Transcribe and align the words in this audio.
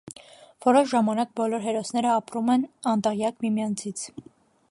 Որոշ 0.65 0.87
ժամանակ 0.93 1.35
բոլոր 1.41 1.61
հերոսները 1.65 2.15
ապրում 2.21 2.49
են՝ 2.55 2.65
«անտեղյակ» 2.95 3.39
միմյանցից։ 3.47 4.09